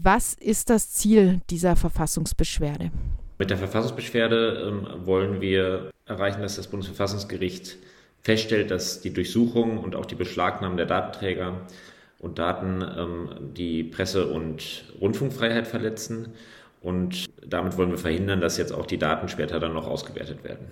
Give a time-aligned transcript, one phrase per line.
[0.00, 2.92] Was ist das Ziel dieser Verfassungsbeschwerde?
[3.38, 7.78] Mit der Verfassungsbeschwerde ähm, wollen wir erreichen, dass das Bundesverfassungsgericht
[8.22, 11.62] feststellt, dass die Durchsuchung und auch die Beschlagnahme der Datenträger
[12.20, 16.28] und Daten ähm, die Presse- und Rundfunkfreiheit verletzen.
[16.80, 20.70] Und damit wollen wir verhindern, dass jetzt auch die Daten später dann noch ausgewertet werden.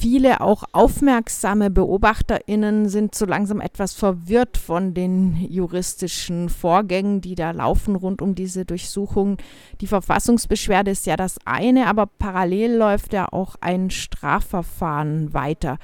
[0.00, 7.50] Viele auch aufmerksame Beobachterinnen sind so langsam etwas verwirrt von den juristischen Vorgängen, die da
[7.50, 9.36] laufen rund um diese Durchsuchung.
[9.82, 15.76] Die Verfassungsbeschwerde ist ja das eine, aber parallel läuft ja auch ein Strafverfahren weiter.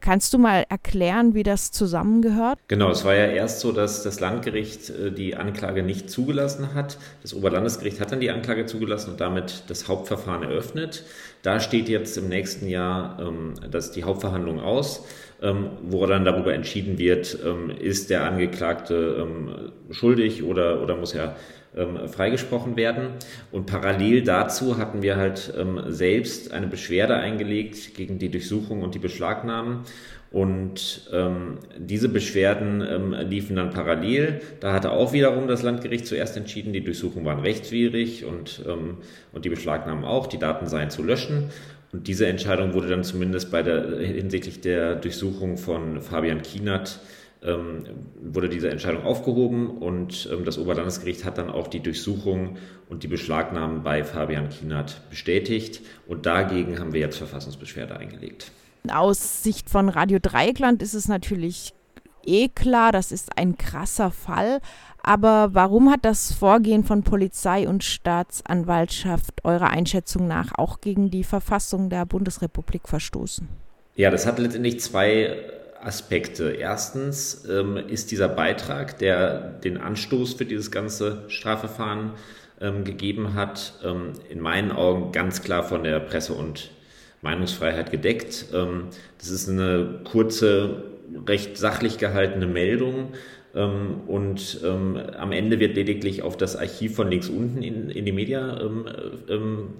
[0.00, 2.58] Kannst du mal erklären, wie das zusammengehört?
[2.68, 6.98] Genau, es war ja erst so, dass das Landgericht äh, die Anklage nicht zugelassen hat.
[7.22, 11.04] Das Oberlandesgericht hat dann die Anklage zugelassen und damit das Hauptverfahren eröffnet.
[11.42, 15.04] Da steht jetzt im nächsten Jahr ähm, dass die Hauptverhandlung aus,
[15.42, 19.26] ähm, wo dann darüber entschieden wird, ähm, ist der Angeklagte
[19.90, 21.36] schuldig oder, oder muss er
[21.76, 23.10] ähm, freigesprochen werden.
[23.52, 28.94] Und parallel dazu hatten wir halt ähm, selbst eine Beschwerde eingelegt gegen die Durchsuchung und
[28.94, 29.80] die Beschlagnahmen.
[30.30, 34.40] Und ähm, diese Beschwerden ähm, liefen dann parallel.
[34.60, 38.98] Da hatte auch wiederum das Landgericht zuerst entschieden, die Durchsuchungen waren rechtswidrig und, ähm,
[39.32, 41.50] und die Beschlagnahmen auch, die Daten seien zu löschen.
[41.92, 47.00] Und diese Entscheidung wurde dann zumindest bei der, hinsichtlich der Durchsuchung von Fabian Kienert
[47.42, 47.84] ähm,
[48.20, 52.56] wurde diese Entscheidung aufgehoben und ähm, das Oberlandesgericht hat dann auch die Durchsuchung
[52.88, 58.50] und die Beschlagnahmen bei Fabian Kienert bestätigt und dagegen haben wir jetzt Verfassungsbeschwerde eingelegt.
[58.88, 61.74] Aus Sicht von Radio Dreieckland ist es natürlich
[62.26, 64.60] eh klar, das ist ein krasser Fall.
[65.02, 71.24] Aber warum hat das Vorgehen von Polizei und Staatsanwaltschaft eurer Einschätzung nach auch gegen die
[71.24, 73.48] Verfassung der Bundesrepublik verstoßen?
[73.94, 75.36] Ja, das hat letztendlich zwei
[75.82, 76.50] Aspekte.
[76.50, 82.12] Erstens ähm, ist dieser Beitrag, der den Anstoß für dieses ganze Strafverfahren
[82.60, 86.70] ähm, gegeben hat, ähm, in meinen Augen ganz klar von der Presse- und
[87.22, 88.46] Meinungsfreiheit gedeckt.
[88.52, 90.84] Ähm, das ist eine kurze,
[91.26, 93.12] recht sachlich gehaltene Meldung.
[93.54, 98.04] Ähm, und ähm, am Ende wird lediglich auf das Archiv von links unten in, in
[98.04, 98.60] die Media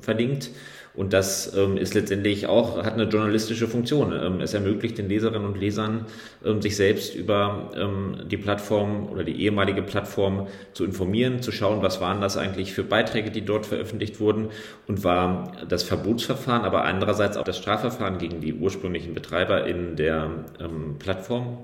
[0.00, 0.50] verlinkt.
[0.98, 4.12] Und das ähm, ist letztendlich auch, hat eine journalistische Funktion.
[4.12, 6.06] Ähm, es ermöglicht den Leserinnen und Lesern,
[6.44, 11.82] ähm, sich selbst über ähm, die Plattform oder die ehemalige Plattform zu informieren, zu schauen,
[11.82, 14.48] was waren das eigentlich für Beiträge, die dort veröffentlicht wurden
[14.88, 20.28] und war das Verbotsverfahren, aber andererseits auch das Strafverfahren gegen die ursprünglichen Betreiber in der
[20.58, 21.58] ähm, Plattform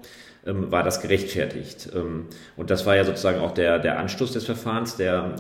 [0.47, 1.91] ähm, war das gerechtfertigt.
[2.57, 5.35] und das war ja sozusagen auch der, der Anstoß des Verfahrens, der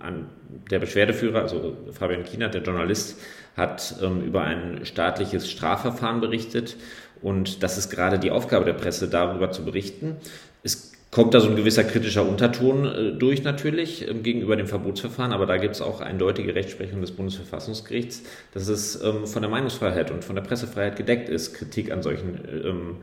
[0.00, 0.26] an
[0.70, 3.18] der Beschwerdeführer, also Fabian Kienert, der Journalist,
[3.56, 6.76] hat ähm, über ein staatliches Strafverfahren berichtet.
[7.22, 10.16] Und das ist gerade die Aufgabe der Presse, darüber zu berichten.
[10.62, 15.32] Es kommt da so ein gewisser kritischer Unterton äh, durch natürlich ähm, gegenüber dem Verbotsverfahren,
[15.32, 18.22] aber da gibt es auch eindeutige Rechtsprechung des Bundesverfassungsgerichts,
[18.52, 22.40] dass es ähm, von der Meinungsfreiheit und von der Pressefreiheit gedeckt ist, Kritik an solchen
[22.64, 22.96] ähm,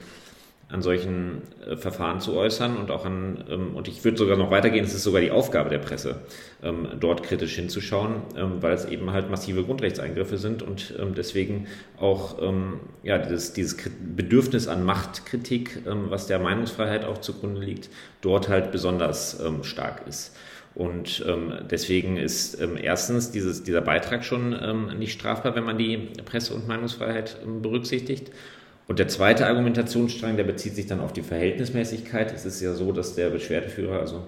[0.70, 4.50] an solchen äh, Verfahren zu äußern und auch an, ähm, und ich würde sogar noch
[4.50, 6.22] weitergehen, es ist sogar die Aufgabe der Presse,
[6.64, 11.68] ähm, dort kritisch hinzuschauen, ähm, weil es eben halt massive Grundrechtseingriffe sind und ähm, deswegen
[12.00, 13.78] auch ähm, ja, dieses, dieses
[14.16, 17.90] Bedürfnis an Machtkritik, ähm, was der Meinungsfreiheit auch zugrunde liegt,
[18.22, 20.36] dort halt besonders stark ist.
[20.76, 25.78] Und ähm, deswegen ist ähm, erstens dieses, dieser Beitrag schon ähm, nicht strafbar, wenn man
[25.78, 28.32] die Presse- und Meinungsfreiheit berücksichtigt.
[28.88, 32.34] Und der zweite Argumentationsstrang, der bezieht sich dann auf die Verhältnismäßigkeit.
[32.34, 34.24] Es ist ja so, dass der Beschwerdeführer, also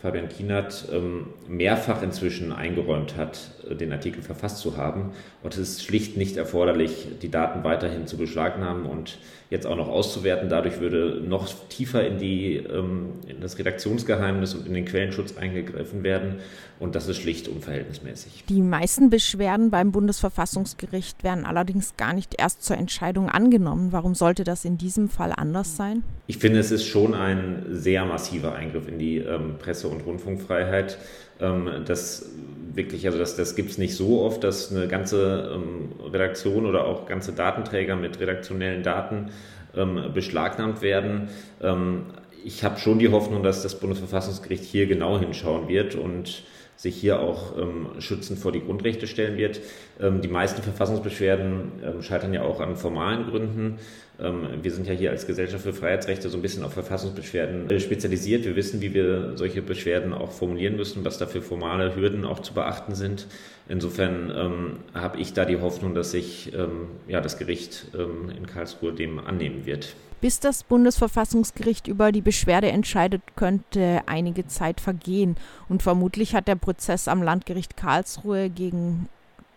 [0.00, 5.12] Fabian Kienert, ähm, mehrfach inzwischen eingeräumt hat, den Artikel verfasst zu haben.
[5.42, 9.18] Und es ist schlicht nicht erforderlich, die Daten weiterhin zu beschlagnahmen und
[9.50, 10.48] jetzt auch noch auszuwerten.
[10.48, 16.02] Dadurch würde noch tiefer in, die, ähm, in das Redaktionsgeheimnis und in den Quellenschutz eingegriffen
[16.02, 16.36] werden.
[16.78, 18.44] Und das ist schlicht unverhältnismäßig.
[18.48, 23.92] Die meisten Beschwerden beim Bundesverfassungsgericht werden allerdings gar nicht erst zur Entscheidung angenommen.
[23.92, 26.02] Warum sollte das in diesem Fall anders sein?
[26.26, 30.98] Ich finde, es ist schon ein sehr massiver Eingriff in die ähm, Presse- und Rundfunkfreiheit.
[31.40, 32.28] Ähm, das
[32.76, 36.84] wirklich, also das, das gibt es nicht so oft, dass eine ganze ähm, Redaktion oder
[36.84, 39.30] auch ganze Datenträger mit redaktionellen Daten
[39.74, 41.28] ähm, beschlagnahmt werden.
[41.60, 42.06] Ähm,
[42.44, 46.44] ich habe schon die Hoffnung, dass das Bundesverfassungsgericht hier genau hinschauen wird und
[46.76, 49.60] sich hier auch ähm, schützend vor die Grundrechte stellen wird.
[49.98, 53.78] Ähm, die meisten Verfassungsbeschwerden ähm, scheitern ja auch an formalen Gründen.
[54.20, 57.80] Ähm, wir sind ja hier als Gesellschaft für Freiheitsrechte so ein bisschen auf Verfassungsbeschwerden äh,
[57.80, 58.44] spezialisiert.
[58.44, 62.40] Wir wissen, wie wir solche Beschwerden auch formulieren müssen, was da für formale Hürden auch
[62.40, 63.26] zu beachten sind.
[63.68, 68.46] Insofern ähm, habe ich da die Hoffnung, dass sich ähm, ja, das Gericht ähm, in
[68.46, 69.94] Karlsruhe dem annehmen wird.
[70.20, 75.36] Bis das Bundesverfassungsgericht über die Beschwerde entscheidet, könnte einige Zeit vergehen.
[75.68, 79.08] Und vermutlich hat der Prozess am Landgericht Karlsruhe gegen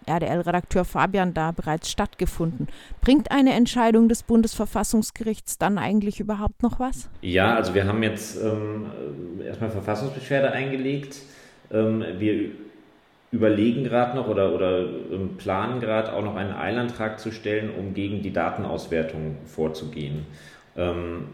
[0.05, 2.67] RDL-Redakteur Fabian da bereits stattgefunden.
[3.01, 7.09] Bringt eine Entscheidung des Bundesverfassungsgerichts dann eigentlich überhaupt noch was?
[7.21, 8.87] Ja, also wir haben jetzt ähm,
[9.45, 11.17] erstmal Verfassungsbeschwerde eingelegt.
[11.71, 12.51] Ähm, wir
[13.31, 17.93] überlegen gerade noch oder, oder ähm, planen gerade auch noch einen Eilantrag zu stellen, um
[17.93, 20.25] gegen die Datenauswertung vorzugehen.
[20.75, 21.27] Ähm,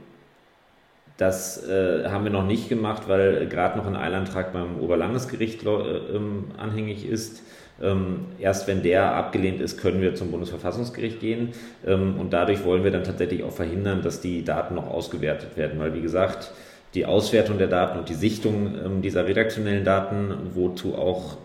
[1.17, 5.69] das äh, haben wir noch nicht gemacht, weil gerade noch ein Eilantrag beim Oberlandesgericht äh,
[5.69, 7.41] ähm, anhängig ist.
[7.81, 11.49] Ähm, erst wenn der abgelehnt ist, können wir zum Bundesverfassungsgericht gehen.
[11.85, 15.79] Ähm, und dadurch wollen wir dann tatsächlich auch verhindern, dass die Daten noch ausgewertet werden.
[15.79, 16.51] Weil, wie gesagt,
[16.93, 21.37] die Auswertung der Daten und die Sichtung ähm, dieser redaktionellen Daten, wozu auch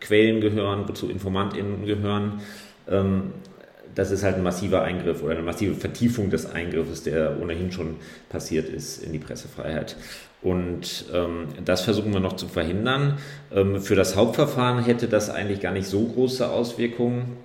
[0.00, 2.42] Quellen gehören, wozu InformantInnen gehören,
[3.94, 7.96] das ist halt ein massiver Eingriff oder eine massive Vertiefung des Eingriffes, der ohnehin schon
[8.28, 9.96] passiert ist in die Pressefreiheit.
[10.44, 13.18] Und ähm, das versuchen wir noch zu verhindern.
[13.50, 17.38] Ähm, für das Hauptverfahren hätte das eigentlich gar nicht so große Auswirkungen.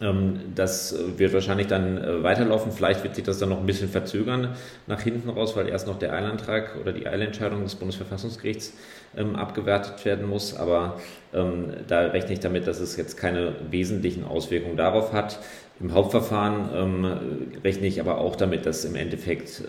[0.00, 2.72] Ähm, das wird wahrscheinlich dann äh, weiterlaufen.
[2.72, 4.56] Vielleicht wird sich das dann noch ein bisschen verzögern
[4.86, 8.72] nach hinten raus, weil erst noch der Eilantrag oder die Eilentscheidung des Bundesverfassungsgerichts
[9.14, 10.56] ähm, abgewertet werden muss.
[10.56, 10.98] Aber
[11.34, 15.38] ähm, da rechne ich damit, dass es jetzt keine wesentlichen Auswirkungen darauf hat.
[15.80, 19.64] Im Hauptverfahren ähm, rechne ich aber auch damit, dass im Endeffekt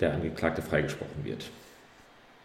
[0.00, 1.50] der Angeklagte freigesprochen wird.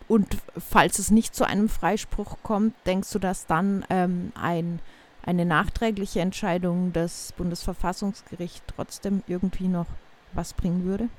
[0.07, 4.79] Und falls es nicht zu einem Freispruch kommt, denkst du, dass dann ähm, ein,
[5.25, 9.87] eine nachträgliche Entscheidung des Bundesverfassungsgerichts trotzdem irgendwie noch
[10.33, 11.09] was bringen würde?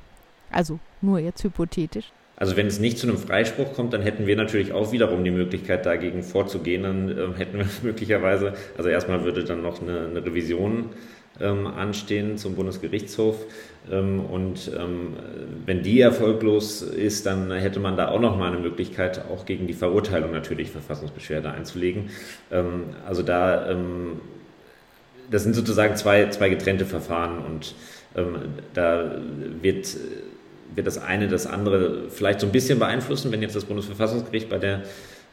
[0.51, 2.13] Also nur jetzt hypothetisch.
[2.37, 5.33] Also wenn es nicht zu einem Freispruch kommt, dann hätten wir natürlich auch wiederum die
[5.33, 6.85] Möglichkeit, dagegen vorzugehen.
[6.85, 10.91] Dann äh, hätten wir möglicherweise, also erstmal würde dann noch eine, eine Revision
[11.41, 13.37] ähm, anstehen zum Bundesgerichtshof.
[13.91, 15.15] Ähm, und ähm,
[15.67, 19.67] wenn die erfolglos ist, dann hätte man da auch noch mal eine Möglichkeit, auch gegen
[19.67, 22.11] die Verurteilung natürlich Verfassungsbeschwerde einzulegen.
[22.51, 24.21] Ähm, also da, ähm,
[25.31, 27.75] das sind sozusagen zwei, zwei getrennte Verfahren und
[28.17, 28.37] ähm,
[28.75, 29.17] da
[29.63, 29.97] wird
[30.75, 34.59] wird das eine das andere vielleicht so ein bisschen beeinflussen, wenn jetzt das Bundesverfassungsgericht bei
[34.59, 34.83] der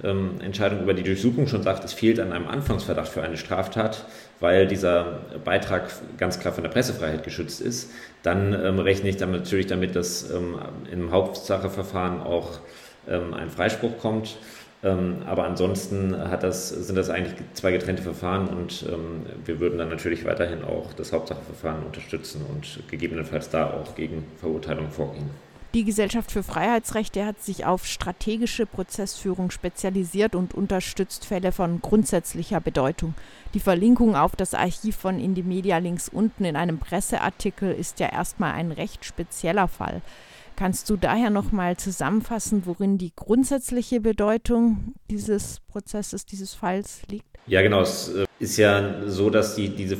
[0.03, 4.05] ähm, Entscheidung über die Durchsuchung schon sagt, es fehlt an einem Anfangsverdacht für eine Straftat,
[4.39, 7.91] weil dieser Beitrag ganz klar von der Pressefreiheit geschützt ist,
[8.23, 10.59] dann ähm, rechne ich dann natürlich damit, dass ähm,
[10.91, 12.59] im Hauptsacheverfahren auch
[13.07, 14.37] ähm, ein Freispruch kommt.
[14.83, 19.89] Ähm, aber ansonsten das, sind das eigentlich zwei getrennte Verfahren und ähm, wir würden dann
[19.89, 25.29] natürlich weiterhin auch das Hauptsacheverfahren unterstützen und gegebenenfalls da auch gegen Verurteilung vorgehen.
[25.75, 32.61] Die Gesellschaft für Freiheitsrechte hat sich auf strategische Prozessführung spezialisiert und unterstützt Fälle von grundsätzlicher
[32.61, 33.13] Bedeutung.
[33.53, 38.53] Die Verlinkung auf das Archiv von Indymedia links unten in einem Presseartikel ist ja erstmal
[38.53, 40.01] ein recht spezieller Fall.
[40.55, 47.25] Kannst du daher nochmal zusammenfassen, worin die grundsätzliche Bedeutung dieses Prozesses, dieses Falls liegt?
[47.47, 47.81] Ja, genau.
[47.81, 49.97] Es äh, ist ja so, dass die, diese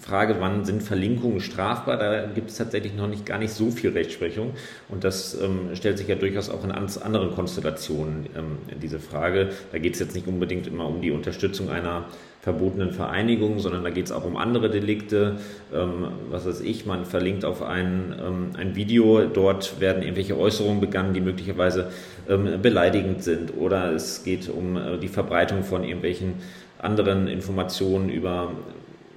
[0.00, 3.90] Frage, wann sind Verlinkungen strafbar, da gibt es tatsächlich noch nicht gar nicht so viel
[3.90, 4.52] Rechtsprechung.
[4.88, 9.50] Und das ähm, stellt sich ja durchaus auch in anderen Konstellationen ähm, diese Frage.
[9.72, 12.06] Da geht es jetzt nicht unbedingt immer um die Unterstützung einer
[12.46, 15.36] verbotenen Vereinigung, sondern da geht es auch um andere Delikte.
[15.74, 20.80] Ähm, was weiß ich, man verlinkt auf ein, ähm, ein Video, dort werden irgendwelche Äußerungen
[20.80, 21.90] begangen, die möglicherweise
[22.28, 23.56] ähm, beleidigend sind.
[23.56, 26.34] Oder es geht um äh, die Verbreitung von irgendwelchen
[26.78, 28.52] anderen Informationen über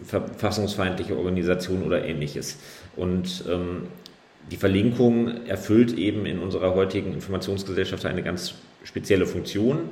[0.05, 2.57] verfassungsfeindliche Organisationen oder ähnliches.
[2.95, 3.87] Und ähm,
[4.51, 9.89] die Verlinkung erfüllt eben in unserer heutigen Informationsgesellschaft eine ganz spezielle Funktion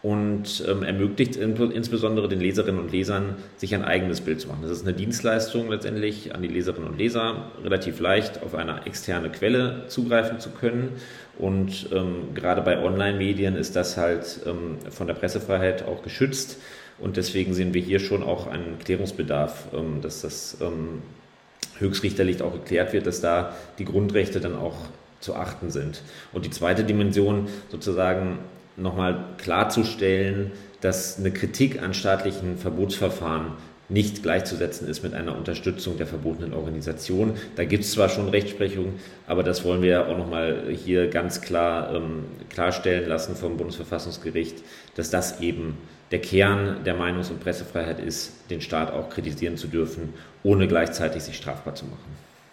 [0.00, 4.60] und ähm, ermöglicht insbesondere den Leserinnen und Lesern, sich ein eigenes Bild zu machen.
[4.62, 9.28] Das ist eine Dienstleistung letztendlich an die Leserinnen und Leser, relativ leicht auf eine externe
[9.30, 10.92] Quelle zugreifen zu können.
[11.36, 16.58] Und ähm, gerade bei Online-Medien ist das halt ähm, von der Pressefreiheit auch geschützt.
[17.00, 21.02] Und deswegen sehen wir hier schon auch einen Klärungsbedarf, ähm, dass das ähm,
[21.78, 24.76] höchstrichterlich auch geklärt wird, dass da die Grundrechte dann auch
[25.20, 26.02] zu achten sind.
[26.32, 28.38] Und die zweite Dimension sozusagen
[28.76, 33.52] nochmal klarzustellen, dass eine Kritik an staatlichen Verbotsverfahren
[33.88, 37.34] nicht gleichzusetzen ist mit einer Unterstützung der verbotenen Organisation.
[37.56, 38.94] Da gibt es zwar schon Rechtsprechung,
[39.26, 44.62] aber das wollen wir auch nochmal hier ganz klar ähm, klarstellen lassen vom Bundesverfassungsgericht,
[44.94, 45.78] dass das eben
[46.10, 51.22] der Kern der Meinungs- und Pressefreiheit ist, den Staat auch kritisieren zu dürfen, ohne gleichzeitig
[51.22, 52.27] sich strafbar zu machen.